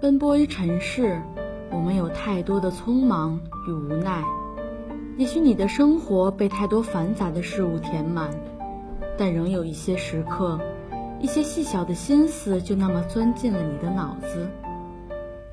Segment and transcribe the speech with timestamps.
[0.00, 1.20] 奔波于尘世，
[1.72, 4.22] 我们有太多的匆忙与无奈。
[5.16, 8.30] 也许你的生活被太多繁杂的事物填满，
[9.16, 10.60] 但仍有一些时刻，
[11.18, 14.48] 一些细小的心思就那么钻进了你的脑子。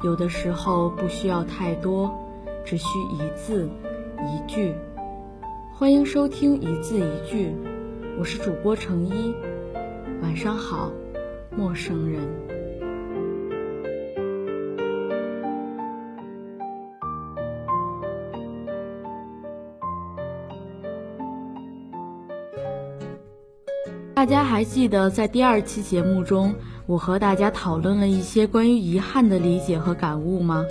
[0.04, 2.14] 有的时候不需要太多，
[2.64, 3.68] 只需一字
[4.20, 4.76] 一句。
[5.74, 7.52] 欢迎收听一字一句，
[8.20, 9.34] 我是主播程一。
[10.22, 10.92] 晚上好，
[11.58, 12.55] 陌生人。
[24.26, 26.56] 大家还记得，在第二期节目中，
[26.88, 30.66] 我和大家讨论了一些关于遗憾的理解和感悟吗？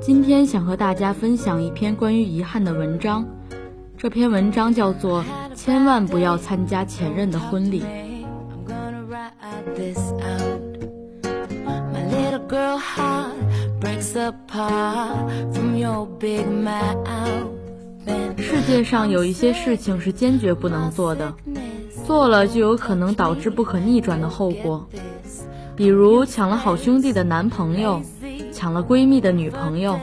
[0.00, 3.26] 今天想和大家分享一篇关于遗憾的文章。
[3.98, 5.22] 这篇文章叫做
[5.54, 7.82] 《千万不要参加前任的婚礼》。
[18.38, 21.34] 世界上有一些事情是坚决不能做的。
[22.10, 24.88] 做了就有可能导致不可逆转的后果，
[25.76, 28.02] 比如抢了好兄弟的男朋友，
[28.52, 29.96] 抢了闺蜜的女朋友，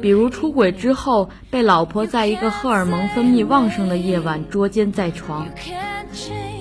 [0.00, 5.46] 比如出轨之后被老婆在一个荷尔蒙分泌旺盛的夜晚捉奸在床，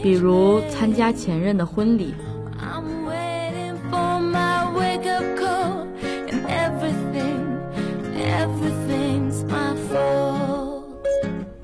[0.04, 2.14] 比如参加前任的婚礼。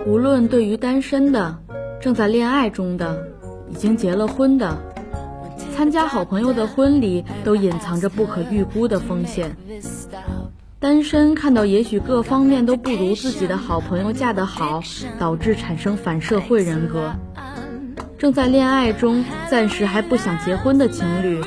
[0.06, 1.58] 无论对于单身的。
[2.02, 3.28] 正在恋爱中的，
[3.70, 4.76] 已经结了婚的，
[5.76, 9.56] 参加好朋友的婚礼都隐藏着不可预估的风险。
[10.80, 14.82] 单身看到也许各方面都不如自己的好朋友嫁得好，
[15.20, 17.14] 导致产生反社会人格。
[18.18, 21.40] 正在恋爱中暂时还不想结婚的情侣，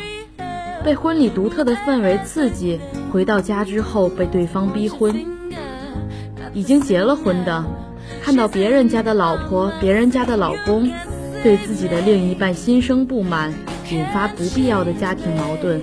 [0.85, 2.79] 被婚礼独特的氛围刺激，
[3.13, 5.27] 回到家之后被对方逼婚。
[6.53, 7.65] 已经结了婚的。
[8.25, 10.91] 看到别人家的老婆、别人家的老公，
[11.43, 13.53] 对自己的另一半心生不满，
[13.91, 15.79] 引发不必要的家庭矛盾。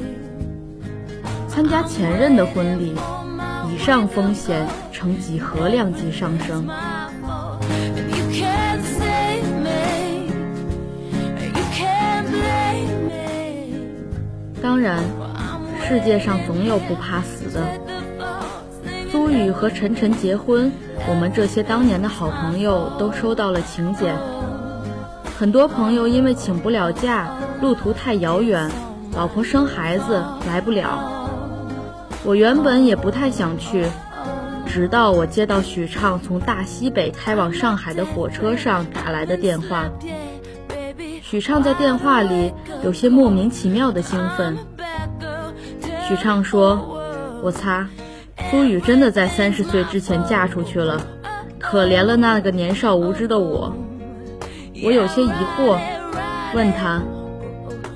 [1.48, 2.96] 参加前任的婚礼，
[3.72, 6.68] 以上风险呈几何量级上升。
[14.64, 14.98] 当然，
[15.88, 17.62] 世界上总有不怕死的。
[19.12, 20.72] 苏雨和晨晨结婚。
[21.10, 24.16] 我们这些当年的好朋友都收到了请柬，
[25.38, 27.30] 很多朋友因为请不了假，
[27.60, 28.72] 路途太遥远，
[29.14, 31.28] 老婆生孩子来不了。
[32.24, 33.86] 我原本也不太想去，
[34.66, 39.90] 直到我接到许畅从大西北开往上海的火车上打来的电话。
[41.22, 44.58] 许畅在电话里有些莫名其妙的兴奋。
[46.08, 46.98] 许畅说
[47.44, 47.90] ：“我擦。”
[48.52, 51.00] 苏雨真的在三十岁之前嫁出去了，
[51.58, 53.74] 可怜了那个年少无知的我。
[54.84, 55.80] 我有些疑惑，
[56.54, 57.02] 问他：“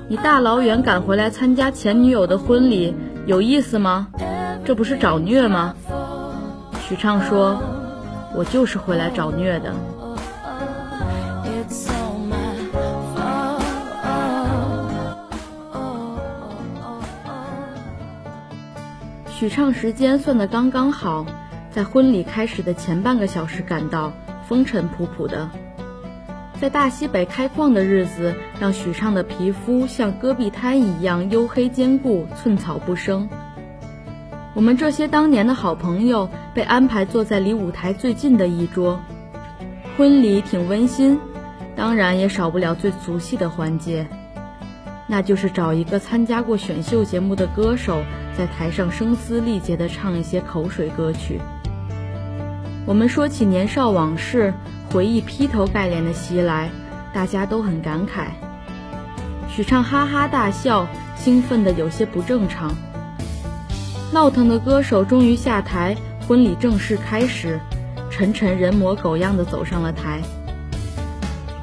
[0.08, 2.94] 你大老远赶回来参加前女友的婚礼，
[3.26, 4.08] 有意思吗？
[4.64, 5.74] 这不是找虐吗？”
[6.88, 7.60] 许畅说
[8.34, 9.74] ：“我就是回来找虐的。”
[19.38, 21.26] 许畅时间算得刚刚好，
[21.70, 24.14] 在婚礼开始的前半个小时赶到，
[24.48, 25.50] 风尘仆仆的。
[26.58, 33.28] 在大西北开矿的日子，让许畅的皮肤像戈壁滩一样黝黑坚固，寸草不生。
[34.54, 38.98] 我们这些当年的好朋友被安排坐在离舞台最近的一桌。
[39.98, 41.20] 婚礼挺温馨，
[41.76, 44.06] 当然也少不了最俗气的环节，
[45.06, 48.02] 那就是找一个参加过选秀节目的歌手。
[48.36, 51.40] 在台上声嘶力竭地唱一些口水歌曲。
[52.84, 54.52] 我们说起年少往事，
[54.90, 56.70] 回忆劈头盖脸的袭来，
[57.12, 58.26] 大家都很感慨。
[59.48, 62.74] 许畅哈哈大笑，兴奋得有些不正常。
[64.12, 65.96] 闹腾的歌手终于下台，
[66.28, 67.58] 婚礼正式开始。
[68.10, 70.20] 晨晨人模狗样地走上了台。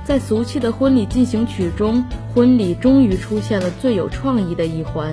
[0.04, 2.04] 在俗气的婚礼进行曲中，
[2.34, 5.12] 婚礼终于出现了最有创意的一环。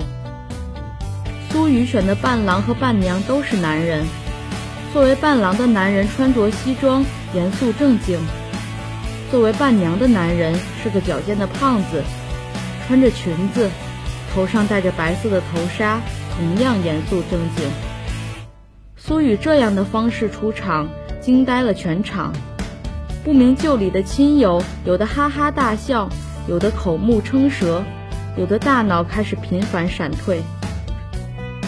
[1.51, 4.05] 苏雨选的伴郎和伴娘都是男人。
[4.93, 7.03] 作为伴郎的男人穿着西装，
[7.33, 8.17] 严肃正经；
[9.29, 12.03] 作为伴娘的男人是个矫健的胖子，
[12.87, 13.69] 穿着裙子，
[14.33, 15.99] 头上戴着白色的头纱，
[16.37, 17.69] 同样严肃正经。
[18.95, 20.87] 苏雨这样的方式出场，
[21.19, 22.31] 惊呆了全场。
[23.25, 26.07] 不明就里的亲友，有的哈哈大笑，
[26.47, 27.83] 有的口目称舌，
[28.37, 30.41] 有的大脑开始频繁闪退。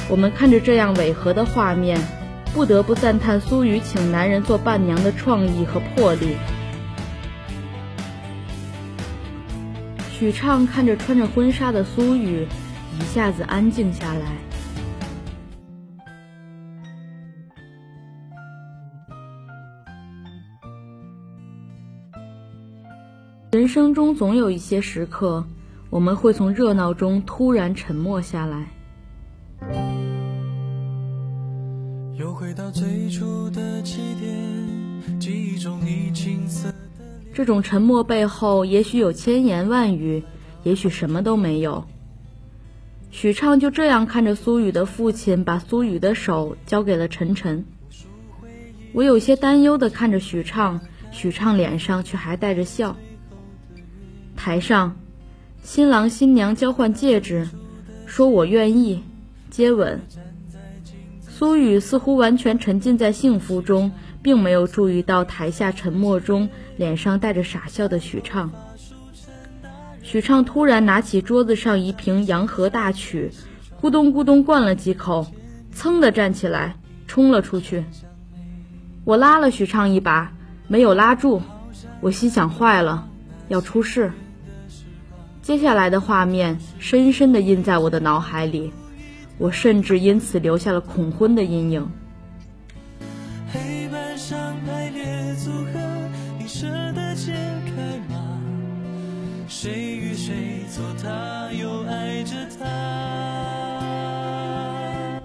[0.09, 2.00] 我们看着这样违和的画面，
[2.53, 6.35] 不得不赞叹苏雨请男人做伴娘的创意和魄力。
[10.11, 12.47] 许畅看着穿着婚纱的苏雨，
[13.00, 14.38] 一下子安静下来。
[23.51, 25.45] 人生中总有一些时刻，
[25.89, 28.67] 我们会从热闹中突然沉默下来。
[32.55, 36.71] 到最初的起点，记忆中你青涩。
[37.33, 40.23] 这种沉默背后，也许有千言万语，
[40.61, 41.85] 也许什么都没有。
[43.09, 47.65] 许畅就这样看着苏雨的父亲把苏雨的手交给了晨晨。
[48.91, 50.79] 我有些担忧地看着许畅，
[51.11, 52.95] 许畅脸上却还带着笑。
[54.35, 54.95] 台上，
[55.63, 57.47] 新郎新娘交换戒指，
[58.05, 59.01] 说我愿意，
[59.50, 60.00] 接吻。
[61.35, 63.91] 苏雨似乎完全沉浸在幸福中。
[64.24, 68.50] 并没有注意到台下沉默中脸上带着傻笑的许畅。
[70.01, 73.31] 许畅突然拿起桌子上一瓶洋河大曲，
[73.81, 75.27] 咕咚咕咚灌了几口，
[75.75, 77.83] 噌的站起来冲了出去。
[79.03, 80.31] 我拉了许畅一把，
[80.69, 81.41] 没有拉住。
[82.00, 83.06] 我心想：坏了，
[83.50, 84.13] 要出事。
[85.41, 88.71] 接下来的画面深深地印在我的脑海里，
[89.38, 91.91] 我甚至因此留下了恐婚的阴影。
[99.47, 102.65] 谁与谁做他又爱着他。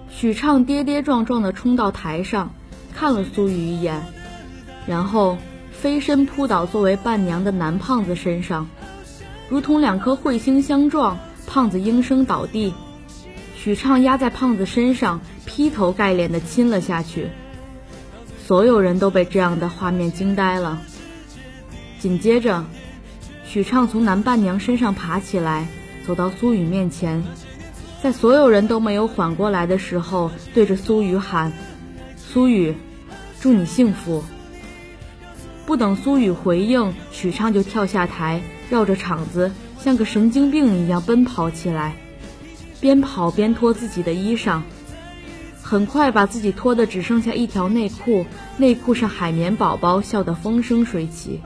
[0.09, 2.53] 许畅跌跌撞撞地冲到台上，
[2.93, 4.01] 看了苏雨一眼，
[4.87, 5.37] 然后
[5.71, 8.69] 飞身扑倒作为伴娘的男胖子身上，
[9.49, 12.73] 如同两颗彗星相撞，胖子应声倒地。
[13.61, 17.27] 许畅压在胖子身上，劈头盖脸地亲了下去。
[18.47, 20.81] 所有人都被这样的画面惊呆了。
[21.99, 22.63] 紧接着。
[23.43, 25.67] 许畅从男伴娘身上爬起来，
[26.05, 27.23] 走到苏雨面前，
[28.01, 31.51] 在所有人都没有缓过来的时候，对着苏雨喊
[32.15, 32.75] ：“苏雨，
[33.41, 34.23] 祝你幸福。”
[35.65, 41.95] 不等苏雨回应，许畅就跳下台，绕着场子像个神经病一样奔跑起来，
[42.81, 44.61] 边跑边脱自己的衣裳，
[45.61, 48.25] 很快把自己脱得只剩下一条内裤，
[48.57, 51.41] 内裤上海绵宝宝笑得风生水起。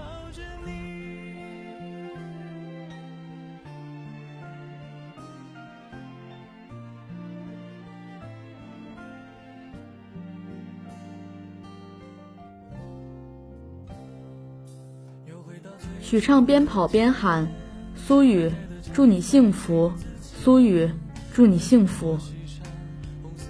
[16.00, 17.48] 许畅边跑边喊
[17.96, 18.52] ：“苏雨，
[18.94, 19.92] 祝你幸福！
[20.22, 20.88] 苏雨，
[21.34, 22.18] 祝你幸福！”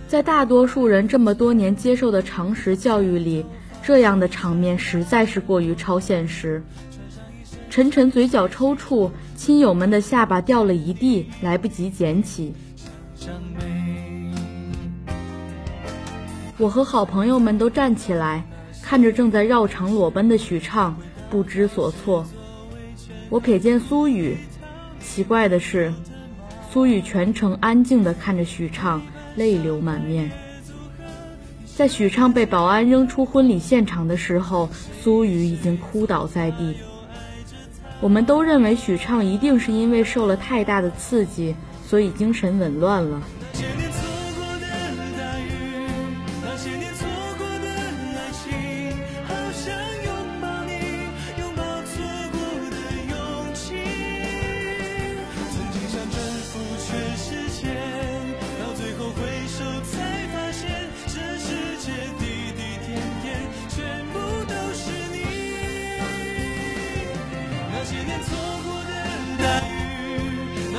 [0.07, 3.43] 在大多数人这么多年接受的常识教育里，
[3.81, 6.63] 这样的场面实在是过于超现实。
[7.69, 12.53] 晨晨嘴角抽搐，亲友们的下巴掉了一地，来不及捡起。
[16.59, 18.45] 我和好朋友们都站起来，
[18.83, 20.95] 看着正在绕场裸奔的许畅，
[21.31, 22.23] 不知所措。
[23.31, 24.37] 我瞥见苏雨，
[24.99, 25.91] 奇怪的是，
[26.73, 28.99] 苏雨全程安静地看着许畅，
[29.35, 30.31] 泪流满面。
[31.75, 34.67] 在许畅被保安扔出婚礼现场的时候，
[34.99, 36.73] 苏雨已经哭倒在地。
[38.01, 43.21] 我们都认为许畅一定是因为受了太大的刺激，所以精神紊乱了。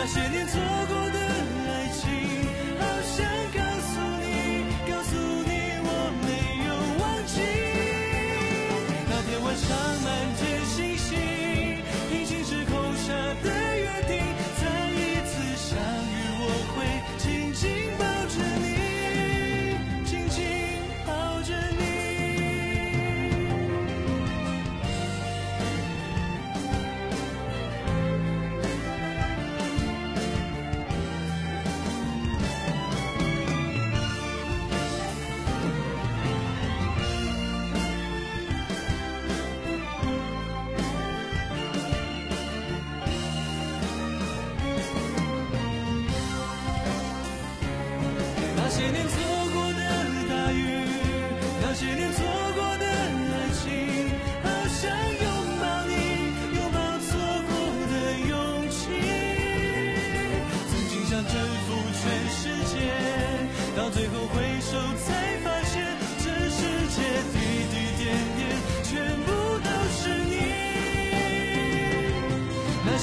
[0.05, 0.94] 那些年错过。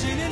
[0.01, 0.31] 几年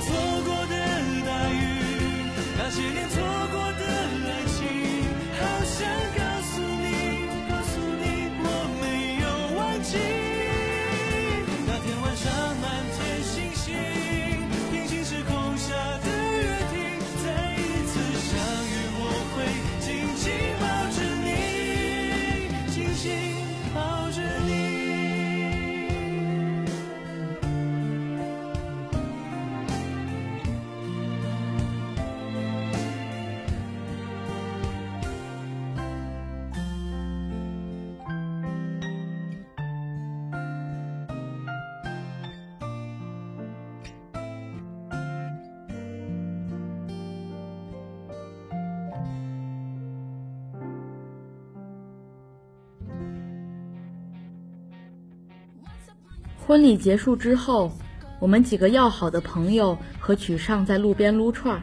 [56.50, 57.72] 婚礼结束之后，
[58.20, 61.62] 我们几个要好的朋友和许畅在路边撸串儿。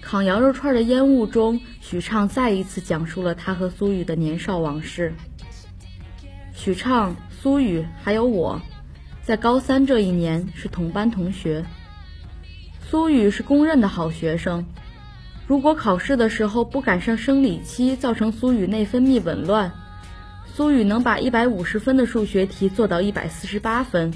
[0.00, 5.14] 烤羊肉串的烟雾中，许畅再一次讲述了他和苏雨的年少往事。
[6.52, 8.60] 许畅、苏雨还有我，
[9.22, 11.64] 在高三这一年是同班同学。
[12.90, 14.66] 苏雨是公认的好学生，
[15.46, 19.72] 如果考试的时候不赶上生理期，造成苏雨内分泌紊乱。
[20.58, 24.12] 苏雨能把一百五十分的数学题做到一百四十八分，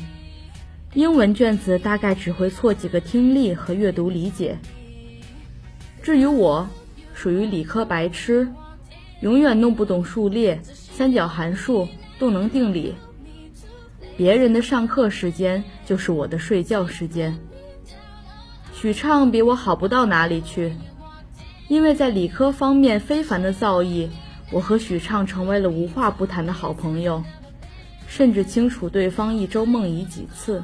[0.92, 4.58] 英文卷子大概只会错几个听力和阅读理解。
[6.02, 6.68] 至于我，
[7.14, 8.48] 属于理科白痴，
[9.20, 11.86] 永远弄不懂数列、三角函数、
[12.18, 12.96] 动能定理。
[14.16, 17.38] 别人的上课时间就是我的睡觉时间。
[18.74, 20.74] 许畅比我好不到哪里去，
[21.68, 24.08] 因为在理科方面非凡的造诣。
[24.52, 27.24] 我和许畅成为了无话不谈的好朋友，
[28.06, 30.62] 甚至清楚对方一周梦遗几次。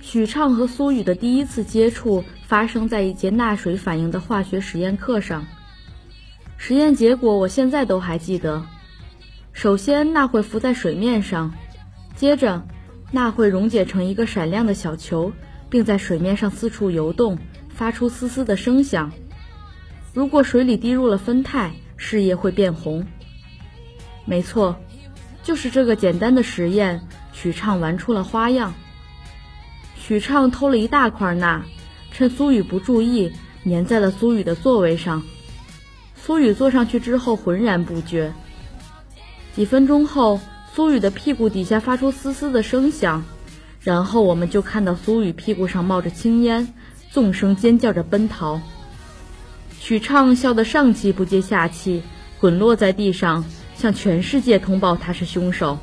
[0.00, 5.44] 许畅和苏雨的第一次接触发生在一节钠水反应的化学实验课上，
[6.56, 8.64] 实验结果我现在都还记得。
[9.58, 11.52] 首先，钠会浮在水面上，
[12.14, 12.64] 接着，
[13.10, 15.32] 钠会溶解成一个闪亮的小球，
[15.68, 17.36] 并在水面上四处游动，
[17.68, 19.10] 发出嘶嘶的声响。
[20.14, 23.04] 如果水里滴入了酚酞，事液会变红。
[24.24, 24.78] 没错，
[25.42, 27.00] 就是这个简单的实验，
[27.32, 28.72] 许畅玩出了花样。
[29.96, 31.64] 许畅偷了一大块钠，
[32.12, 33.32] 趁苏雨不注意，
[33.64, 35.24] 粘在了苏雨的座位上。
[36.14, 38.32] 苏雨坐上去之后，浑然不觉。
[39.58, 40.40] 几分钟后，
[40.72, 43.24] 苏雨的屁股底下发出嘶嘶的声响，
[43.80, 46.72] 然后我们就看到苏雨屁股上冒着青烟，
[47.10, 48.60] 纵声尖叫着奔逃。
[49.80, 52.04] 许畅笑得上气不接下气，
[52.38, 55.80] 滚落在地上，向全世界通报他是凶手。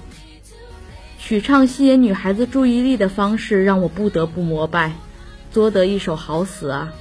[1.19, 4.93] 许畅吸引女孩子注意力的方式让我不得不膜拜，
[5.51, 6.93] 作得一手好死啊！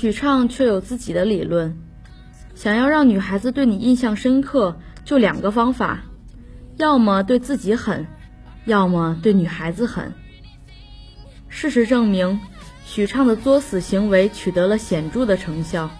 [0.00, 1.76] 许畅却有自己的理论，
[2.54, 6.04] 想要让女孩子对你印象深刻，就两个方法：
[6.76, 8.06] 要么对自己狠，
[8.64, 10.12] 要么对女孩子狠。
[11.48, 12.38] 事实证明，
[12.86, 15.90] 许畅的作死行为取得了显著的成效。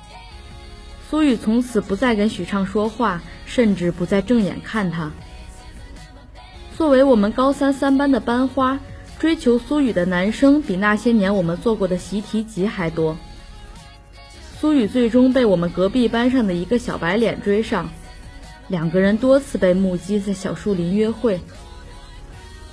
[1.11, 5.11] 苏雨从此不再跟许畅说话，甚至不再正眼看他。
[6.76, 8.78] 作为我们高三三班的班花，
[9.19, 13.17] 追求苏雨的男生比那些年我们做过的习题集还多。
[14.60, 17.90] 苏雨最终被我们隔壁班上的一个小白脸追上，
[18.66, 21.40] 两个人多次被目击在小树林约会。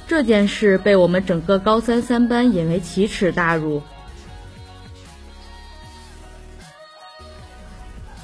[0.07, 3.83] 这件事被我们整个高三三班引为奇耻大辱。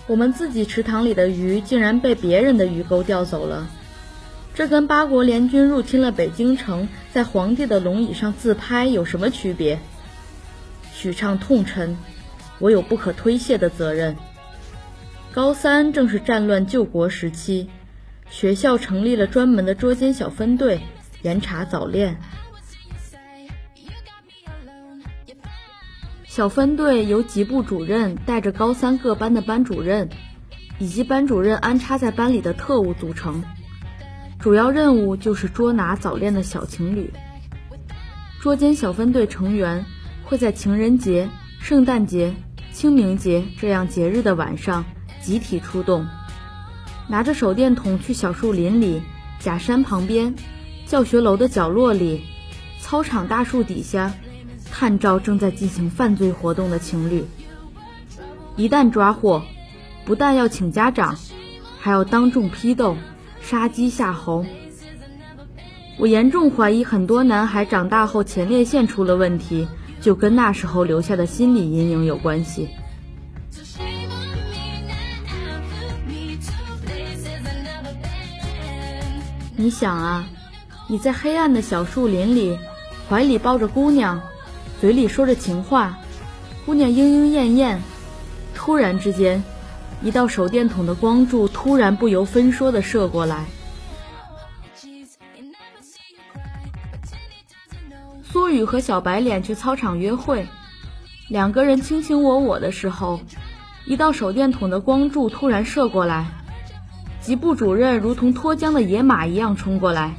[0.08, 3.70] 我们自己池塘里的鱼竟然被别人的鱼钩钓走了，
[4.56, 9.80] 这跟八国联军入侵了北京城，在皇帝的龙椅上自拍有什么区别？
[10.96, 11.96] 许畅痛陈。
[12.62, 14.16] 我有不可推卸的责任。
[15.34, 17.70] 高三正是战乱救国时期
[18.30, 20.80] 学校成立了专门的捉奸小分队
[21.24, 22.18] 严查早恋。
[26.26, 30.08] 小分队由级部主任带着高三各班的班主任
[30.80, 33.44] 以及班主任安插在班里的特务组成。
[34.40, 37.14] 主要任务就是捉拿早恋的小情侣。
[38.42, 39.86] 捉奸小分队成员
[40.24, 42.34] 会在情人节圣诞节
[42.82, 44.86] 清明节这样节日的晚上
[45.22, 46.08] 集体出动，
[47.08, 49.04] 拿着手电筒去小树林里、
[49.38, 50.34] 假山旁边、
[50.88, 52.24] 教学楼的角落里、
[52.80, 54.12] 操场大树底下。
[54.72, 57.24] 探照正在进行犯罪活动的情侣，
[58.56, 59.44] 一旦抓获，
[60.04, 61.20] 不但要请家长，
[61.80, 62.98] 还要当众批斗，
[63.42, 64.44] 杀鸡吓猴。
[66.00, 69.68] 我严重怀疑，很多男孩长大后前列腺出了问题，
[70.02, 72.70] 就跟那时候留下的心理阴影有关系。
[79.56, 80.28] 你想啊，
[80.88, 82.58] 你在黑暗的小树林里，
[83.08, 84.20] 怀里抱着姑娘。
[84.80, 86.00] 嘴里说着情话，
[86.66, 87.80] 姑娘莺莺燕燕。
[88.56, 89.44] 突然之间，
[90.02, 93.46] 一道手电筒的光柱突然不由分说的射过来。
[98.52, 100.46] 苏雨和小白脸去操场约会，
[101.30, 103.22] 两个人卿卿我我的时候，
[103.86, 106.26] 一道手电筒的光柱突然射过来，
[107.22, 110.16] 级部主任如同脱缰的野马一样冲过来，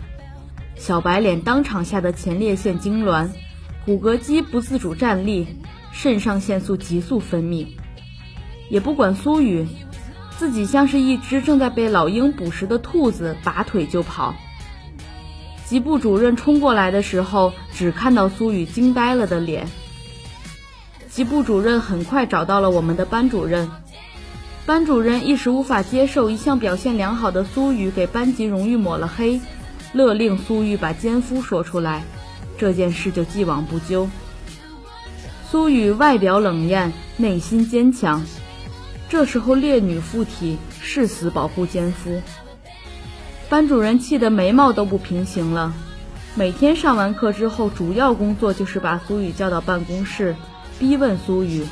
[0.76, 3.28] 小白脸当场吓得前列腺痉挛。
[3.84, 5.46] 骨骼肌不自主站立，
[5.92, 7.66] 肾上腺素急速分泌，
[8.70, 9.66] 也不管苏雨，
[10.38, 14.34] 自己像是一只正在被老鹰捕食的兔子，拔腿就跑。
[15.72, 19.66] 级部主任冲过来的时候，只看到苏雨惊呆了的脸。
[21.08, 23.70] 级部主任很快找到了我们的班主任，
[24.66, 29.40] 班主任一时无法接受一向表现良好的苏雨给班级荣誉抹了黑，
[29.94, 32.02] 勒令苏雨把奸夫说出来。
[32.58, 34.10] 这件事就既往不咎。
[35.50, 38.22] 苏雨外表冷艳，内心坚强。
[39.08, 42.20] 这时候烈女附体，誓死保护奸夫。
[43.52, 45.74] 班主任气得眉毛都不平行了。
[46.34, 50.34] 每天上完课之后，主要工作就是把苏雨叫到办公室，
[50.78, 51.66] 逼问苏雨，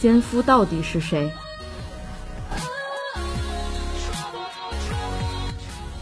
[0.00, 1.30] 奸夫到底是谁。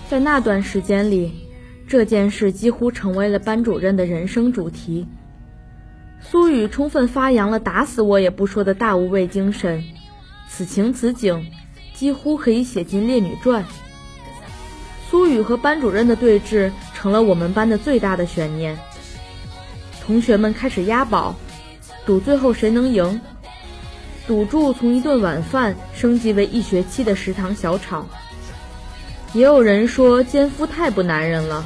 [0.08, 1.40] 在那段时间里。
[1.86, 5.06] 这件事几乎成为了班主任的人生主题。
[6.20, 9.84] 苏雨充分发扬了打死我也不说的大无畏精神，
[10.48, 11.46] 此情此景，
[11.92, 13.64] 几乎可以写进《烈女传》。
[15.14, 18.76] 苏雨和班主任的对峙成了我们班的最大的悬念。
[20.04, 21.36] 同学们开始押宝，
[22.04, 23.20] 赌最后谁能赢。
[24.26, 28.08] 赌注从一顿晚饭升级为一学期的食堂小炒。
[29.34, 31.64] 也有人说奸夫太不男人了，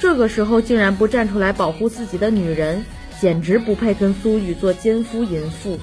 [0.00, 2.84] 这个时候竟然不站出来保护自己的女人，
[3.20, 5.78] 简直不配跟苏雨做奸夫淫妇。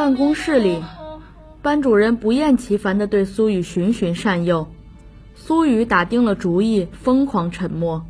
[0.00, 0.82] 办公室里，
[1.60, 4.66] 班主任不厌其烦地对苏雨循循善诱。
[5.34, 8.02] 苏雨打定了主意，疯狂沉默。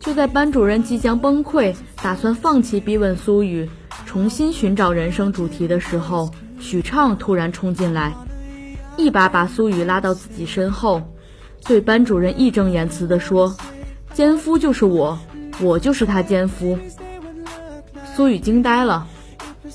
[0.00, 3.70] 就在班主任即将崩溃，打算放弃逼问苏雨，
[4.06, 8.12] 重新寻找人生主题的时候，许畅突然冲进来，
[8.96, 11.00] 一把把苏雨拉到自己身后，
[11.64, 13.54] 对班主任义正言辞地说
[14.12, 15.16] ：“奸夫就是我，
[15.60, 16.76] 我就是他奸夫。”
[18.16, 19.06] 苏雨惊呆了。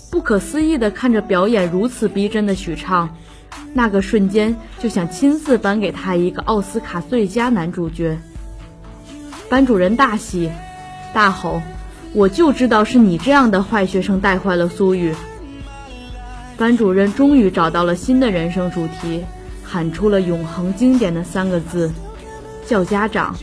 [0.09, 3.09] 不可思议地看着表演如此逼真的许畅，
[3.73, 8.17] 那个瞬间就想亲自颁给他一个奥斯卡最佳男主角。
[9.49, 10.51] 班主任大喜，
[11.13, 11.61] 大吼
[12.13, 15.15] ：“我就知道是你这样的坏学生带坏了苏雨。”
[16.57, 19.23] 班主任终于找到了新的人生主题，
[19.63, 21.89] 喊出了永恒经典的三个字
[22.67, 23.33] ：“叫家长。”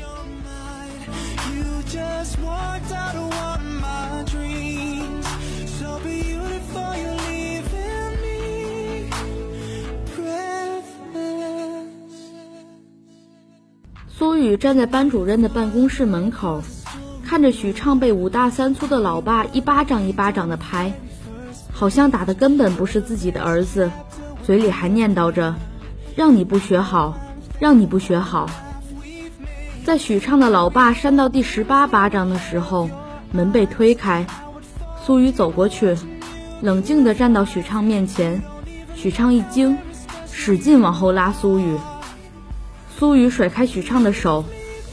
[14.25, 16.63] 苏雨站在班主任的办公室门口，
[17.27, 20.95] 看着许畅被五大三粗的老爸一巴掌一巴掌的拍，
[21.71, 23.91] 好像打的根本不是自己的儿子，
[24.43, 25.55] 嘴里还念叨着
[26.17, 27.19] ：“让你不学好，
[27.61, 28.49] 让你不学好。”
[29.85, 32.89] 在许畅的老爸扇到第十八巴掌的时候，
[33.31, 34.27] 门被推开，
[35.05, 35.99] 苏雨走过去，
[36.63, 38.41] 冷静地站到许畅面前。
[38.95, 39.77] 许畅一惊，
[40.33, 41.77] 使劲往后拉苏雨。
[42.99, 44.45] 苏雨甩开许畅的手，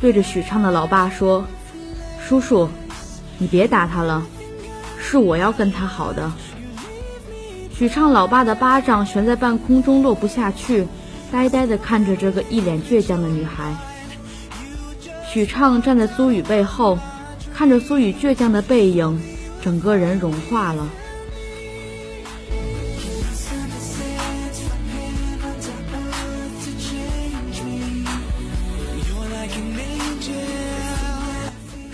[0.01, 1.45] 对着许畅的老爸说
[2.27, 2.67] ：“叔叔，
[3.37, 4.23] 你别打他了，
[4.99, 6.31] 是我要跟他好的。”
[7.73, 10.87] 许畅老爸的巴掌悬在半空中落不下去，
[11.31, 13.75] 呆呆地看着这个一脸倔强的女孩。
[15.31, 16.97] 许畅站在苏雨背后，
[17.53, 19.21] 看着苏雨倔强的背影，
[19.61, 20.87] 整个人融化了。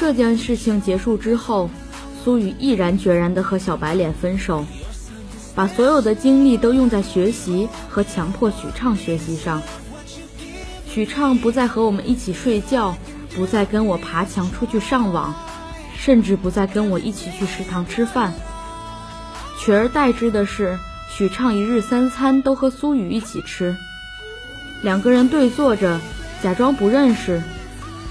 [0.07, 1.69] 这件事情结束之后，
[2.23, 4.63] 苏雨毅然决然地和小白脸分手。
[5.53, 9.61] 把所有的精力都用在学习和强迫许畅学习上。
[10.87, 12.95] 许畅不再和我们一起睡觉，
[13.35, 15.35] 不再跟我爬墙出去上网，
[15.97, 18.33] 甚至不再跟我一起去食堂吃饭。
[19.59, 23.75] 取而代之的是，许畅一日三餐都和苏雨一起吃，
[24.81, 25.99] 两个人对坐着，
[26.41, 27.43] 假装不认识，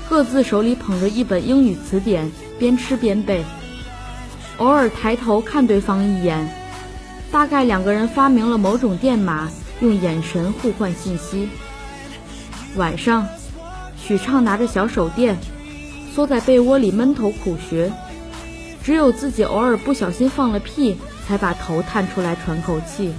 [0.08, 3.44] 各自手里捧着一本英语词典，边吃边背，
[4.58, 6.48] 偶尔抬头看对方一眼。
[7.32, 11.48] 大概两个人发明了某种电码，用眼神互换信息。
[12.76, 13.26] 晚上，
[13.98, 15.36] 许畅拿着小手电，
[16.14, 17.90] 缩在被窝里闷头苦学，
[18.84, 23.12] 只有自己偶尔不小心放了屁，才把头探出来喘口气。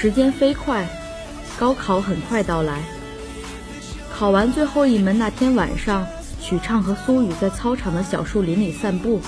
[0.00, 0.88] 时间飞快，
[1.58, 2.84] 高考很快到来。
[4.14, 6.06] 考完最后一门那天晚上。
[6.40, 9.20] 许畅和苏雨在操场的小树林里散步。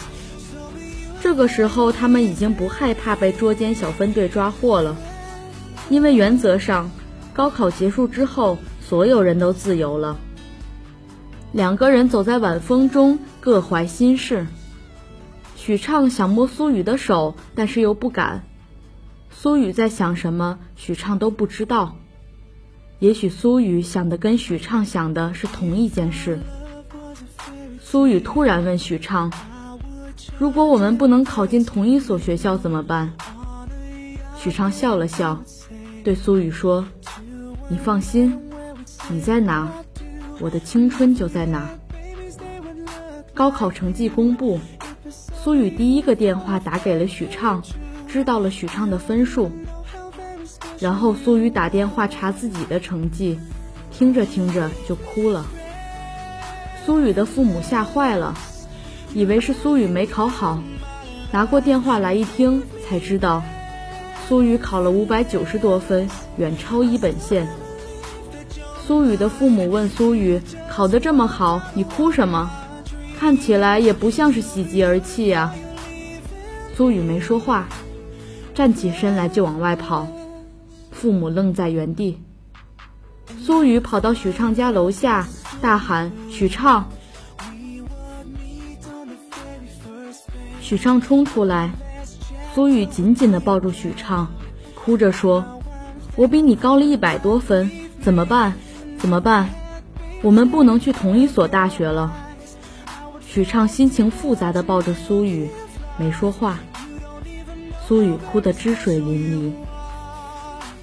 [1.20, 4.96] 这个时候，他们已经不害怕被捉奸小分队抓获了，
[5.88, 6.88] 因为原则上，
[7.34, 10.16] 高考结束之后，所有人都自由了。
[11.50, 14.46] 两个人走在晚风中，各怀心事。
[15.56, 18.44] 许畅想摸苏雨的手，但是又不敢。
[19.42, 21.96] 苏雨在想什么，许畅都不知道。
[22.98, 26.40] 也许苏雨想的跟许畅想的是同一件事。
[27.80, 29.32] 苏雨突然问许畅
[30.36, 33.14] ：“如果我们不能考进同一所学校怎么办？”
[34.36, 35.42] 许畅笑了笑，
[36.04, 36.86] 对苏雨说
[37.70, 38.38] ：“你放心，
[39.08, 39.72] 你在哪，
[40.38, 41.66] 我的青春就在哪。”
[43.32, 44.60] 高考成绩公布，
[45.08, 47.62] 苏雨第一个电话打给了许畅，
[48.12, 49.50] 知道了许畅的分数。
[50.78, 53.38] 然后苏雨打电话查自己的成绩，
[53.92, 55.44] 听着听着就哭了。
[56.86, 58.34] 苏雨的父母吓坏了，
[59.14, 60.62] 以为是苏雨没考好，
[61.30, 63.42] 拿过电话来一听，才知道
[64.26, 67.46] 苏雨考了五百九十多分，远超一本线。
[68.86, 72.50] 苏雨的父母问苏雨：“考得这么好，你哭什么？
[73.18, 75.54] 看起来也不像是喜极而泣呀。”
[76.74, 77.68] 苏雨没说话，
[78.60, 80.06] 站起身来就往外跑，
[80.90, 82.20] 父母愣在原地。
[83.38, 85.26] 苏雨跑到许畅家楼下。
[85.62, 86.90] 大喊：“许畅！”
[90.60, 91.70] 许畅冲出来，
[92.54, 94.28] 苏雨紧紧地抱住许畅，
[94.74, 95.42] 哭着说
[96.14, 97.70] ：“我比你高了一百多分，
[98.02, 98.52] 怎么办？
[98.98, 99.48] 怎么办？
[100.20, 102.14] 我们不能去同一所大学了。”
[103.26, 105.48] 许畅心情复杂地抱着苏雨，
[105.98, 106.58] 没说话。
[107.90, 109.52] 苏雨哭得汁水淋漓。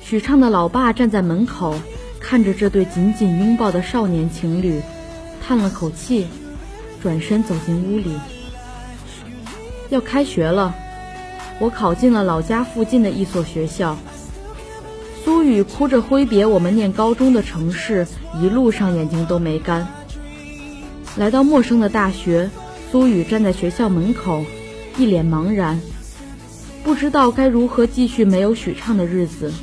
[0.03, 1.73] 许畅的老爸站在门口。
[2.19, 4.81] 看着这对紧紧拥抱的少年情侣，
[5.41, 6.27] 叹了口气，
[7.01, 8.11] 转身走进屋里。
[9.87, 10.75] 要开学了，
[11.59, 13.97] 我考进了老家附近的一所学校。
[15.23, 18.05] 苏雨哭着挥别我们念高中的城市，
[18.41, 19.87] 一路上眼睛都没干。
[21.15, 22.49] 来到陌生的大学，
[22.91, 24.43] 苏雨站在学校门口，
[24.97, 25.79] 一脸茫然，
[26.88, 29.54] 不知道该如何继续没有许畅的日子。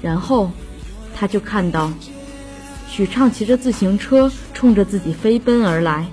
[0.00, 0.52] 然后。
[1.20, 1.90] 他就看到
[2.88, 6.06] 许畅骑着自行车冲着自己飞奔而来。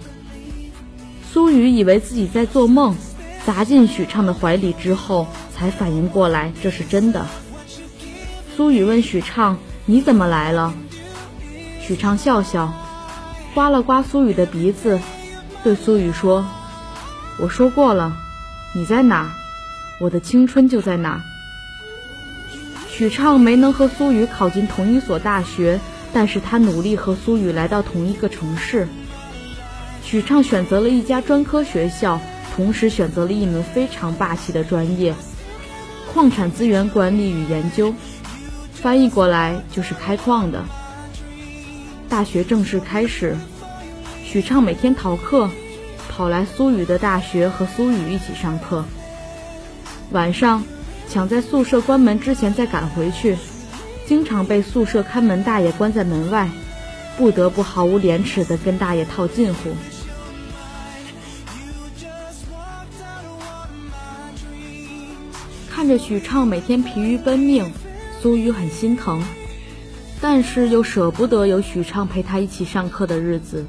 [1.31, 2.95] 苏雨以为自己在做梦，
[3.45, 7.27] 砸进许畅的怀里之后，才反应过来这是真的。
[8.57, 10.73] 苏雨问许畅：“你怎么来了？”
[11.85, 12.73] 许畅笑笑，
[13.53, 14.99] 刮了刮苏雨的鼻子，
[15.63, 16.43] 对苏雨说
[17.39, 18.17] ：“我说过了，
[18.73, 19.35] 你在哪，
[19.99, 21.23] 我的青春就在哪。”
[22.89, 25.79] 许畅没能和苏雨考进同一所大学，
[26.13, 28.87] 但是他努力和苏雨来到同一个城市。
[30.01, 32.21] 许畅选择了一家专科学校，
[32.55, 35.13] 同时选择了一门非常霸气的专业——
[36.13, 37.93] 矿产资源管理与研究，
[38.71, 40.63] 翻译过来就是开矿的。
[42.07, 43.35] 大学正式开始，
[44.23, 45.49] 许畅每天逃课，
[46.07, 48.85] 跑来苏雨的大学和苏雨一起上课。
[50.11, 50.63] 晚上，
[51.09, 53.35] 抢在宿舍关门之前再赶回去，
[54.05, 56.49] 经常被宿舍看门大爷关在门外，
[57.17, 59.71] 不得不毫无廉耻地跟大爷套近乎。
[65.69, 67.69] 看着许畅每天疲于奔命，
[68.21, 69.21] 苏雨很心疼，
[70.21, 73.65] 但是又舍不得有许畅陪她一起上课的日子。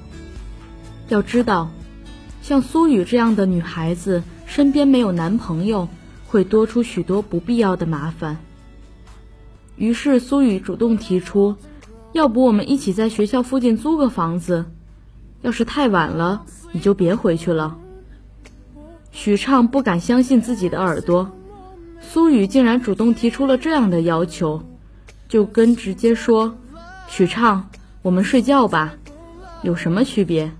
[1.08, 1.68] 要知道，
[2.42, 5.88] 像苏雨这样的女孩子，身边没有男朋友，
[6.26, 8.36] 会多出许多不必要的麻烦。
[9.76, 11.54] 于是苏雨主动提出，
[12.12, 14.64] 要不我们一起在学校附近租个房子，
[15.42, 17.76] 要是太晚了，你就别回去了。
[19.12, 21.30] 许畅不敢相信自己的耳朵。
[22.00, 24.62] 苏雨竟然主动提出了这样的要求，
[25.28, 26.56] 就跟直接说
[27.08, 27.68] ：“许畅，
[28.02, 28.94] 我们睡觉吧，
[29.62, 30.50] 有什么区别？”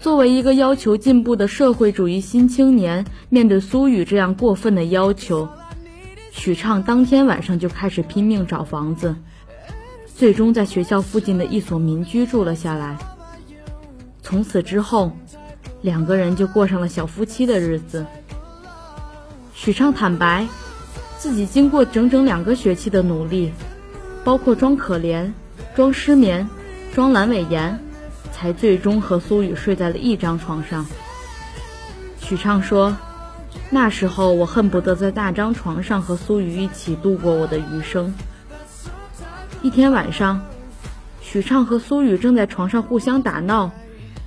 [0.00, 5.48] 作为一个要求进步的社会主义新青年，面对苏雨这样过分的要求，
[6.30, 9.16] 许畅当天晚上就开始拼命找房子，
[10.14, 12.96] 最终在学校附近的一所民居住了下来。
[14.22, 15.10] 从此之后，
[15.82, 18.06] 两个人就过上了小夫妻的日子。
[19.52, 20.46] 许畅坦白，
[21.18, 23.50] 自己经过整整两个学期的努力，
[24.22, 25.32] 包括装可怜、
[25.74, 26.48] 装失眠、
[26.94, 27.80] 装阑尾炎，
[28.38, 30.86] 才最终和苏雨睡在了一张床上。
[32.20, 32.96] 许畅说
[33.68, 38.14] ：“那时候我恨不得在那张床上和苏雨一起度过我的余生。”
[39.60, 40.40] 一天晚上，
[41.20, 43.72] 许畅和苏雨正在床上互相打闹，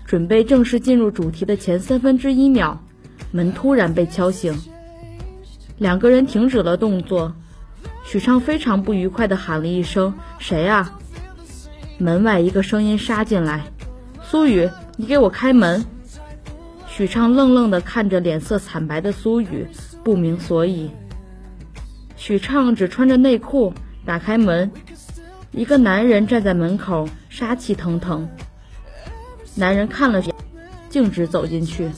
[0.05, 2.83] 准备正式进入主题的前三分之一秒，
[3.31, 4.59] 门突然被敲醒。
[5.77, 7.33] 两个人停止了动作，
[8.03, 10.99] 许畅非常不愉快地喊了一声：“谁啊？”
[11.97, 13.67] 门外一个声音杀进来
[14.31, 15.85] ：“苏雨，你给我开门！”
[16.87, 19.67] 许畅愣愣地看着脸色惨白的苏雨，
[20.05, 20.89] 不明所以。
[22.15, 23.73] 许畅只穿着内裤，
[24.05, 24.71] 打开门，
[25.51, 28.25] 一个男人站在门口，杀气腾腾。
[29.53, 30.23] 男人看了，
[30.89, 31.89] 径直走进去。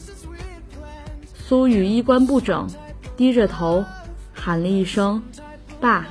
[1.36, 2.68] 苏雨衣冠不整。
[3.16, 3.86] 低着头，
[4.34, 5.22] 喊了一声
[5.80, 6.08] “爸”，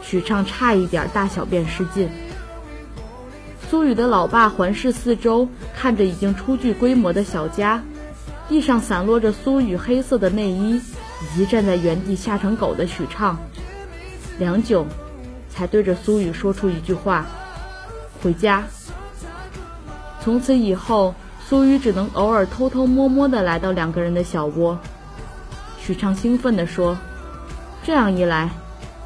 [0.00, 2.08] 许畅差一点大小便失禁。
[3.68, 7.82] 苏雨的老爸环视四周，看着已经初具规模的小家，
[8.48, 13.36] 地上散落着苏雨黑色的内衣，以及站在原地吓成狗的许畅，
[14.38, 14.86] 良久，
[15.50, 17.26] 才对着苏雨说出一句话
[18.22, 18.62] ：“回家。”
[20.22, 21.12] 从此以后，
[21.48, 24.78] 苏雨只能偶尔偷偷摸摸地来到两个人的小窝。
[25.80, 26.96] 许畅兴奋地说
[27.82, 28.48] ：“这样一来，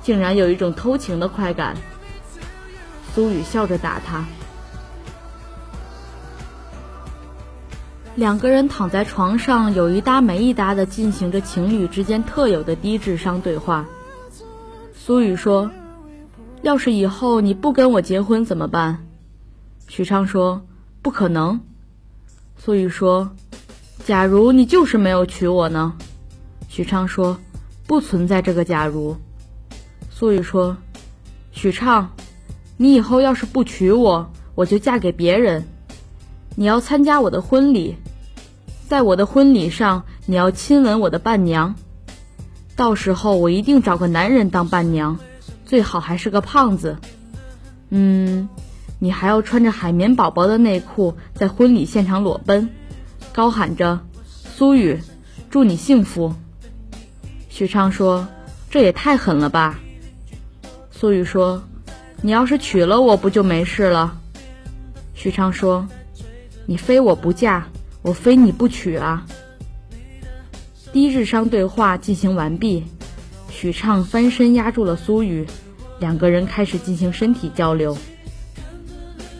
[0.03, 1.75] 竟然有一种偷情的快感。”
[3.15, 4.23] 苏雨笑着打他。
[8.21, 13.87] 两个人躺在床上，有一搭没一搭的进行着情侣之间特有的低智商对话。
[14.95, 15.71] 苏雨说
[16.61, 19.07] ：“要是以后你不跟我结婚怎么办？”
[19.89, 20.61] 许昌说
[21.01, 21.59] ：“不可能。”
[22.63, 23.31] 苏雨说
[24.05, 25.95] ：“假如你就是没有娶我呢？”
[26.69, 27.39] 许昌说
[27.89, 29.17] ：“不存在这个假如。”
[30.13, 30.77] 苏雨说
[31.53, 32.11] ：“许畅，
[32.77, 35.65] 你以后要是不娶我，我就嫁给别人。
[36.55, 37.97] 你要参加我的婚礼，
[38.91, 41.77] 在我的婚礼上，你要亲吻我的伴娘。
[42.75, 45.17] 到时候我一定找个男人当伴娘，
[45.65, 46.97] 最好还是个胖子。
[47.91, 48.49] 嗯，
[48.99, 52.69] 你还要穿着海绵宝宝的内裤在婚礼现场裸奔，
[53.33, 54.99] 高喊着：‘苏雨，
[55.51, 56.35] 祝你幸福。’”
[57.49, 58.27] 许昌说
[58.71, 59.79] ：“这也太狠了吧。”
[60.91, 61.63] 苏雨说
[62.23, 64.19] ：“你要是娶了我不就没事了？”
[65.15, 65.87] 许昌说
[66.67, 67.69] ：“你非我不嫁，
[68.03, 69.27] 我非你不娶啊。”
[70.93, 72.83] 低智商对话进行完毕，
[73.49, 75.47] 许畅翻身压住了苏雨，
[76.01, 77.97] 两个人开始进行身体交流。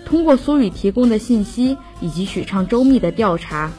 [0.05, 3.71] 通过苏雨提供的信息以及许畅周密的调查。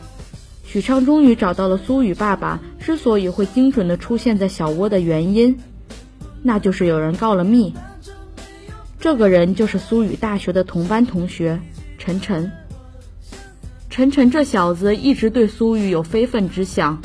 [0.65, 5.60] 许畅终于找到了苏雨爸爸之所以会精准的出现在小窝的原因，
[6.41, 7.74] 那就是有人告了密。
[8.98, 11.60] 这个人就是苏雨大学的同班同学
[11.98, 12.50] 陈晨。
[13.91, 17.01] 陈晨这小子一直对苏雨有非分之想，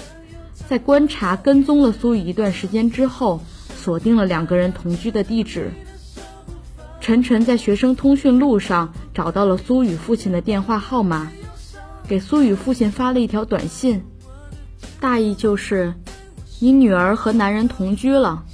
[0.68, 3.40] 在观察跟踪了苏雨一段时间之后，
[3.77, 5.72] 锁定了两个人同居的地址。
[7.01, 11.33] 陈晨在学生通讯录上找到了苏雨父亲的电话号码。
[12.07, 14.05] 给苏雨父亲发了一条短信，
[15.01, 15.92] 大意就是
[16.61, 18.44] ：“你女儿和男人同居了。”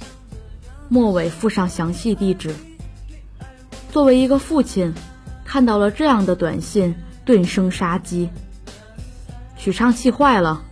[0.89, 2.55] 末尾附上详细地址。
[3.91, 4.91] 作为一个父亲，
[5.45, 8.29] 看到了这样的短信，顿生杀机。
[9.55, 10.63] 许畅气坏了，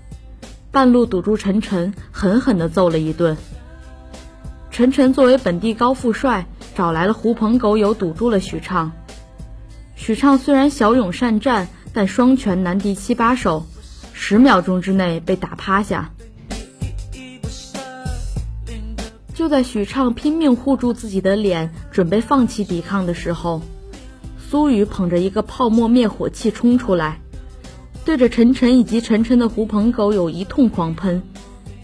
[0.72, 3.38] 半路堵住陈晨，狠狠地揍了一顿。
[4.70, 8.92] 陈晨作为本地高富帅，找来了狐朋狗友堵住了许畅。
[9.96, 13.66] 许畅虽然骁勇善战，但双拳难敌七八手，
[14.14, 16.12] 十秒钟之内被打趴下。
[19.34, 23.62] 就在许畅拼命护住自己的脸，准备放弃抵抗的时候，
[24.52, 27.22] 苏雨捧着一个泡沫灭火器冲出来，
[28.04, 31.24] 对着晨晨以及晨晨的狐朋狗友一通狂喷，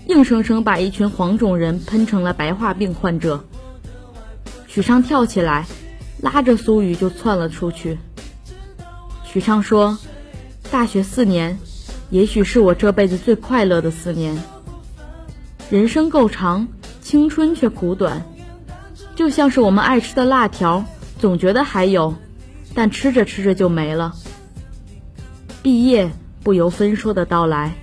[0.10, 3.46] 硬生生把一群黄种人喷成了白化病患者。
[4.68, 5.66] 许畅跳起来，
[6.20, 8.00] 拉着苏雨就窜了出去。
[9.24, 9.98] 许畅说
[10.70, 11.58] ：“大学四年，
[12.10, 14.38] 也许是我这辈子最快乐的四年。
[15.70, 16.68] 人生够长。”
[17.00, 18.26] 青春却苦短，
[19.16, 20.84] 就像是我们爱吃的辣条，
[21.22, 22.14] 总觉得还有，
[22.78, 24.14] 但吃着吃着就没了。
[25.64, 26.12] 毕业
[26.44, 27.74] 不由分说的到来。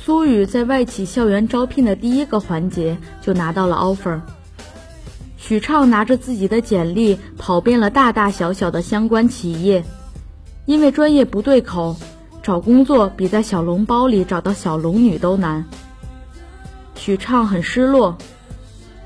[0.00, 4.20] 苏雨在外企校园招聘的第一个环节就拿到了 offer。
[5.36, 9.82] 许畅拿着自己的简历跑遍了大大小小的相关企业。
[10.66, 11.96] 因为专业不对口，
[12.44, 15.64] 找工作比在小笼包里找到小龙女都难。
[17.04, 18.16] 许畅很失落，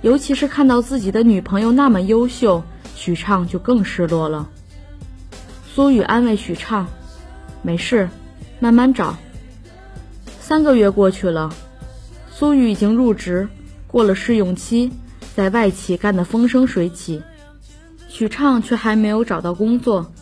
[0.02, 2.62] 尤其是看到自己的女朋友那么优秀，
[2.94, 4.46] 许畅就更失落了。
[5.74, 6.86] 苏雨安慰许畅
[7.64, 8.06] ：“没事，
[8.60, 9.16] 慢慢找。”
[10.38, 11.50] 三个月过去了，
[12.30, 13.48] 苏雨已经入职，
[13.86, 14.92] 过了试用期，
[15.34, 17.22] 在外企干得风生水起，
[18.10, 20.12] 许畅却还没有找到工作。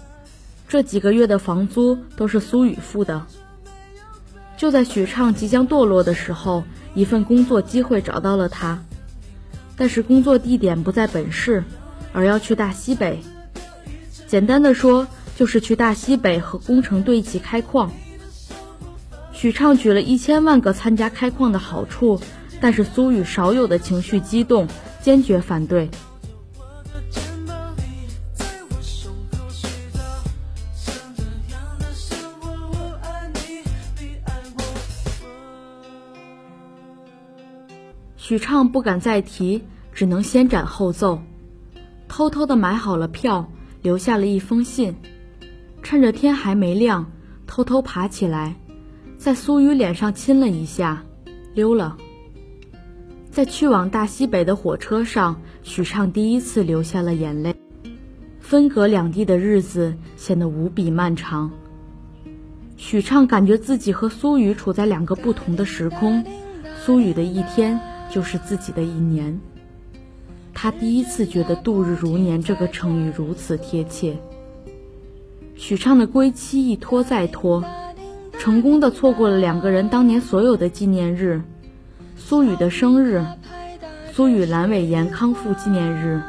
[0.68, 3.26] 这几个月的房租都是苏雨付的。
[4.56, 6.62] 就在许畅即将堕落的时候，
[6.94, 8.83] 一份工作机会找到了他，
[9.76, 11.64] 但是工作地点不在本市，
[12.12, 13.20] 而要去大西北。
[14.26, 17.90] 简单的说，就是去大西北和工程队一起开矿。
[19.33, 22.20] 许畅举了一千万个参加开矿的好处，
[22.61, 24.68] 但是苏雨少有的情绪激动，
[25.02, 25.90] 坚决反对。
[38.26, 39.60] 许畅不敢再提，
[39.92, 41.20] 只能先斩后奏，
[42.08, 44.94] 偷偷的买好了票，留下了一封信，
[45.82, 47.12] 趁着天还没亮，
[47.46, 48.56] 偷偷爬起来，
[49.18, 51.04] 在苏雨脸上亲了一下，
[51.52, 51.98] 溜了。
[53.30, 57.54] 在去往大西北的火车上，许畅第一次流下了眼泪。
[58.40, 61.50] 分隔两地的日子显得无比漫长。
[62.78, 66.24] 许畅感觉自己和苏雨处在两个不同的时空，
[66.82, 67.78] 苏雨的一天。
[68.14, 69.40] 就是自己的一年，
[70.55, 74.16] 他第一次觉得“度日如年”这个成语如此贴切。
[75.57, 77.64] 许畅的归期一拖再拖，
[78.38, 81.42] 成功的错过了两个人当年所有的纪念日：
[82.16, 83.27] 苏雨的生日、
[84.12, 86.22] 苏雨阑尾炎康复纪念日、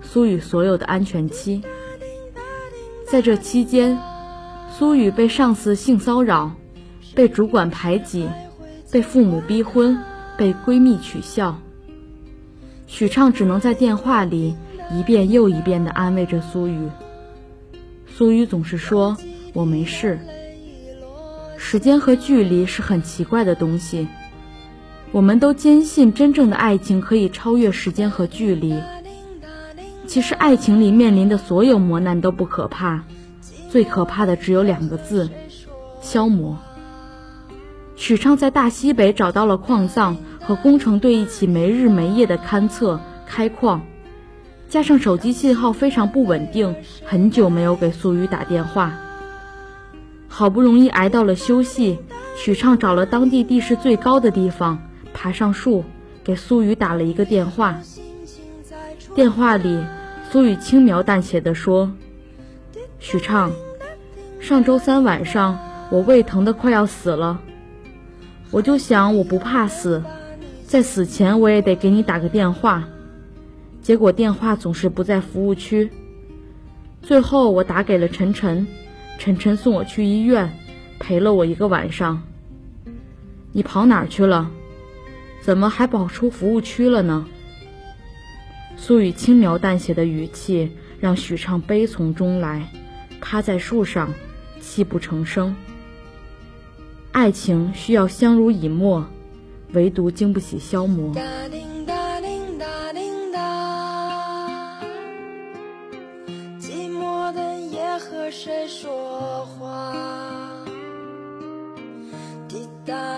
[0.00, 1.60] 苏雨所有的安全期。
[3.06, 3.98] 在这期间，
[4.70, 6.52] 苏雨被上司性骚扰，
[7.14, 8.26] 被主管排挤，
[8.90, 9.98] 被父母逼婚。
[10.40, 11.58] 被闺蜜取笑，
[12.86, 14.56] 许畅只能在电话里
[14.90, 16.88] 一遍又一遍地安慰着苏雨。
[18.06, 19.18] 苏雨总是说
[19.52, 20.18] ：“我没事。”
[21.58, 24.08] 时间和距离是很奇怪的东西，
[25.12, 28.74] 我们都坚信真正的爱情可以超越时间和距离。
[30.06, 33.04] 其实爱情里面临的所有磨难都不可怕，
[33.68, 35.28] 最可怕的只有两个字：
[36.00, 36.56] 消磨。
[37.94, 40.16] 许畅在大西北找到了矿藏。
[40.50, 43.82] 和工程队一起没日没夜的勘测开矿，
[44.68, 48.92] 加上手机信号非常不稳定，很久没有给苏雨打电话。
[50.26, 52.00] 好不容易挨到了休息，
[52.36, 54.76] 许畅找了当地地势最高的地方，
[55.14, 55.84] 爬上树，
[56.24, 57.78] 给苏雨打了一个电话。
[59.14, 59.80] 电话里，
[60.32, 61.92] 苏雨轻描淡写的说
[62.98, 63.52] ：“许畅，
[64.40, 65.56] 上周三晚上
[65.92, 67.40] 我胃疼的快要死了，
[68.50, 70.02] 我就想我不怕死。”
[70.70, 72.88] 在死前我也得给你打个电话，
[73.82, 75.90] 结果电话总是不在服务区。
[77.02, 78.64] 最后我打给了晨晨，
[79.18, 80.48] 晨晨送我去医院，
[81.00, 82.22] 陪了我一个晚上。
[83.50, 84.48] 你跑哪儿去了？
[85.42, 87.26] 怎么还跑出服务区了呢？
[88.76, 92.64] 苏雨轻描淡写的语气让许畅悲从中来，
[93.20, 94.08] 趴在树上，
[94.60, 95.52] 泣不成声。
[97.10, 99.04] 爱情需要相濡以沫。
[99.72, 101.14] 唯独经不起消磨。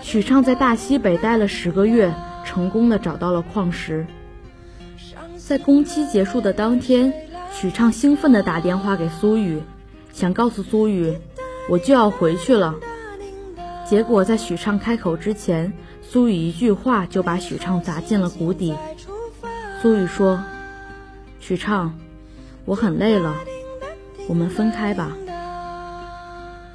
[0.03, 2.13] 许畅在大西北待了十个月，
[2.45, 4.07] 成功的找到了矿石。
[5.39, 7.13] 在工期结束的当天，
[7.51, 9.63] 许畅兴奋的打电话给苏雨，
[10.13, 11.17] 想告诉苏雨，
[11.69, 12.75] 我就要回去了。
[13.89, 15.73] 结果在许畅开口之前，
[16.13, 18.75] 苏雨一句话就把许畅砸进了谷底。
[19.81, 20.45] 苏雨说
[21.41, 21.99] ：“许畅，
[22.67, 23.35] 我很累了，
[24.29, 25.17] 我们分开吧。”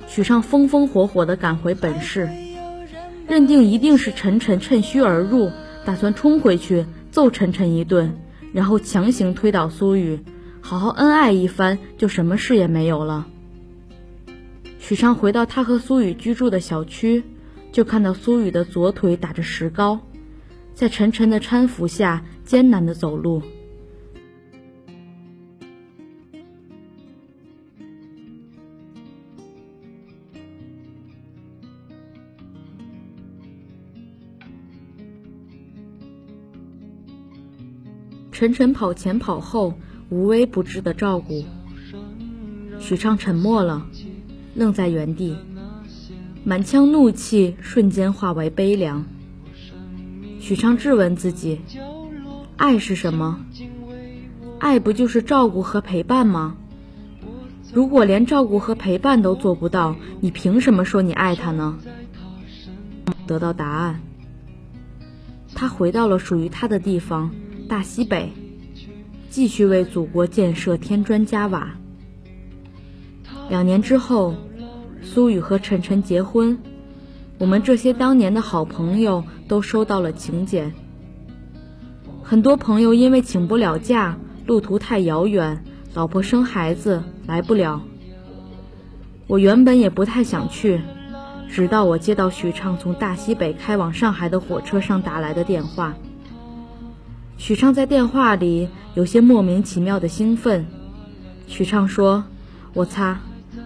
[0.09, 2.27] 许畅风风火火地赶回本市，
[3.27, 5.51] 认定一定是晨晨趁虚而入，
[5.85, 8.17] 打算冲回去揍晨晨一顿。
[8.53, 10.19] 然后强行推倒苏雨，
[10.61, 13.27] 好好恩爱一番，就什么事也没有了。
[14.79, 17.23] 许昌回到他和苏雨居住的小区，
[17.78, 19.99] 就看到苏雨的左腿打着石膏，
[20.73, 23.39] 在晨晨的搀扶下艰难的走路。
[38.32, 39.75] 晨晨跑前跑后，
[40.09, 41.45] 无微不至的照顾。
[42.80, 43.88] 许昌沉默了，
[44.55, 45.38] 愣在原地，
[46.47, 49.03] 满腔怒气瞬间化为悲凉。
[50.39, 51.59] 许昌质问自己：
[52.55, 53.45] 爱是什么？
[54.57, 56.55] 爱不就是照顾和陪伴吗？
[57.73, 61.77] 如果连照顾和陪伴都做不到，你凭什么说你爱他呢？
[63.27, 63.99] 得到答案，
[65.53, 67.29] 他回到了属于他的地方。
[67.67, 68.31] 大西北，
[69.29, 71.75] 继续为祖国建设添砖加瓦。
[73.49, 74.33] 两年之后，
[75.01, 76.57] 苏雨和晨晨结婚，
[77.37, 80.73] 我们这些当年的好朋友都收到了请柬。
[82.23, 87.81] 很多朋友因为请不了假，路途太遥远，老婆生孩子来不了。
[89.27, 90.81] 我原本也不太想去，
[91.49, 95.95] 直到我接到许畅从大西北开往上海的火车上打来的电话。
[97.37, 100.65] 许畅在电话里有些莫名其妙的兴奋。
[101.47, 102.25] 许畅说
[102.73, 103.19] ：“我擦，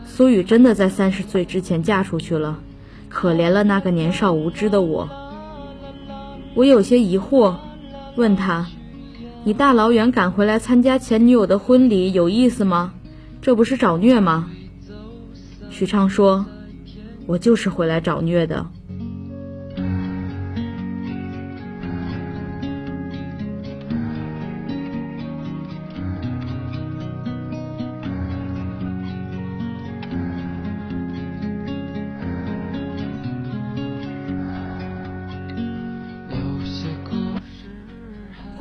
[0.06, 2.60] 苏雨真的在三十岁之前嫁出去了，
[3.10, 5.10] 可怜了那个年少无知的我。”
[6.54, 7.56] 我有些疑惑，
[8.18, 8.68] 问他
[9.46, 12.94] ：“你大老远赶回来参加前女友的婚礼有意思吗？
[13.42, 14.50] 这不是找虐吗？”
[15.72, 16.46] 许畅说
[17.26, 18.68] ：“我就是回来找虐的。”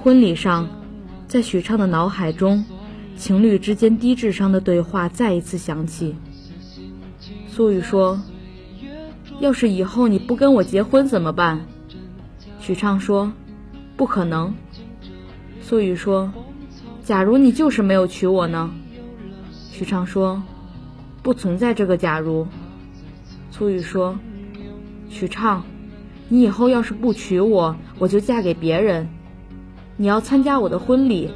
[0.03, 0.67] 婚礼上，
[1.29, 2.65] 在许畅的脑海中，
[3.19, 6.17] 情侣之间低智商的对话再一次响起。
[7.47, 8.19] 苏雨说
[9.41, 11.67] ：“要是以后你不跟我结婚怎么办？”
[12.61, 13.31] 许畅说
[13.95, 14.55] ：“不可能。”
[15.61, 16.33] 苏雨说
[17.05, 18.71] ：“假如你就是没有娶我呢？”
[19.71, 20.43] 许畅说
[21.23, 22.47] ：“不存在这个假如。”
[23.53, 24.19] 苏雨说
[25.11, 25.63] ：“许畅，
[26.31, 29.07] 你以后要是不娶我，我就嫁给别人。”
[30.01, 31.31] 你要参加我的婚礼，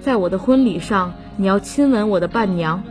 [0.00, 2.82] 在我的婚礼上，你要亲吻我的伴娘。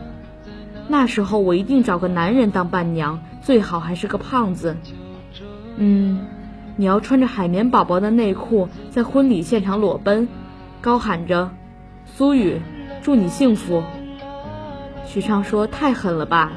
[0.86, 4.76] 那时候我一定找个男人当伴娘，最好还是个胖子。
[5.74, 6.20] 嗯，
[6.76, 10.28] 你要穿着海绵宝宝的内裤在婚礼现场裸奔，
[10.80, 11.50] 高喊着
[12.06, 12.62] “苏雨，
[13.02, 13.82] 祝你幸福”。
[15.04, 16.52] 许畅说：“太狠了吧？”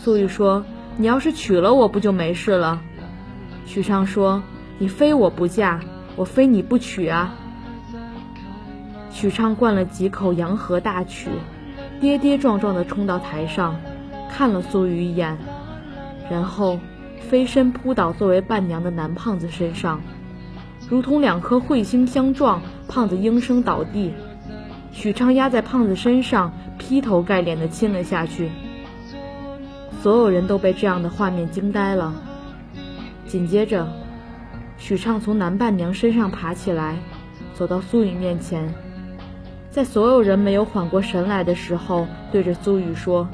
[0.00, 0.64] 苏雨说
[0.96, 2.80] ：“你要是娶了我不就没事了？”
[3.66, 4.42] 许畅说
[4.80, 5.78] ：“你非我不嫁。”
[6.16, 7.34] 我非你不娶啊！
[9.10, 11.28] 许昌灌了几口洋河大曲，
[12.00, 13.78] 跌跌撞撞地冲到台上，
[14.30, 15.36] 看了苏雨一眼，
[16.30, 16.78] 然后
[17.20, 20.00] 飞身扑倒作为伴娘的男胖子身上，
[20.88, 24.12] 如同两颗彗星相撞，胖子应声倒地。
[24.92, 28.50] 许昌压在胖子身上，劈头盖脸地亲了下去。
[30.02, 32.14] 所有人都被这样的画面惊呆了。
[33.26, 33.86] 紧接着。
[34.78, 36.96] 许畅从男伴娘身上爬起来，
[37.54, 38.72] 走到苏雨面前，
[39.70, 43.28] 在所有人没有缓过神来的时候，对着苏雨说：“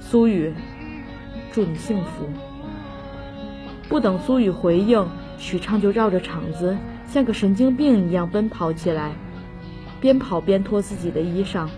[0.00, 0.52] 苏雨，
[1.52, 2.26] 祝你幸福。”
[3.88, 5.06] 不等苏雨回应，
[5.38, 6.76] 许畅就绕着场子
[7.06, 9.12] 像个神经病一样奔跑起来，
[10.00, 11.68] 边跑边脱自己的衣裳，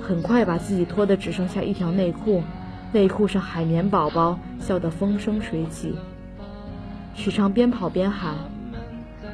[0.00, 2.42] 很快把自己脱得只剩下一条内裤，
[2.92, 5.96] 内裤上海绵宝宝笑得风生水起。
[7.14, 8.34] 许昌边跑边喊：“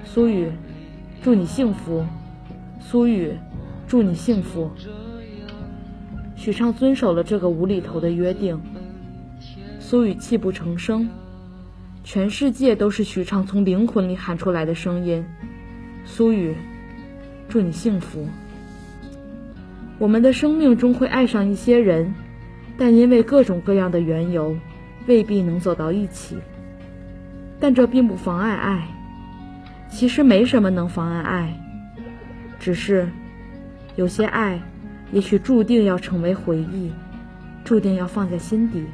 [0.04, 0.52] 苏雨，
[1.22, 2.04] 祝你幸福！
[2.78, 3.34] 苏雨，
[3.88, 4.70] 祝你幸福！”
[6.36, 8.60] 许昌遵守了这个无厘头的约定。
[9.78, 11.08] 苏雨泣不成声，
[12.04, 15.24] 全世界都是许畅从灵魂里喊出来的声音。
[16.04, 16.54] 苏雨，
[17.48, 18.28] 祝你幸福。
[19.98, 22.14] 我们的生命中会爱上一些人，
[22.78, 24.56] 但因为各种各样的缘由，
[25.06, 26.36] 未必能走到一起。
[27.60, 28.88] 但这并不妨碍爱。
[29.88, 31.60] 其实没什么能妨碍爱，
[32.58, 33.08] 只是
[33.96, 34.60] 有些爱，
[35.12, 36.90] 也许注定要成为回忆，
[37.64, 38.86] 注定要放在心底。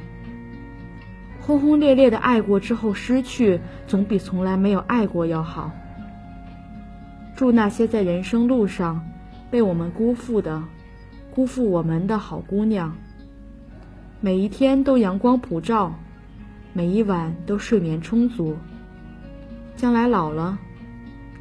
[1.39, 5.71] 轰轰烈烈的爱过之后失去，总比从来没有爱过要好。
[7.37, 9.07] 祝那些在人生路上
[9.51, 10.63] 被我们辜负的、
[11.35, 12.97] 辜负我们的好姑娘，
[14.21, 15.95] 每一天都阳光普照，
[16.77, 18.55] 每一晚都睡眠充足。
[19.77, 20.59] 将来老了，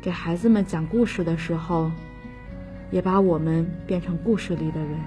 [0.02, 1.92] 给孩子们讲故事的时候，
[2.90, 4.98] 也把我们变成故事里的人。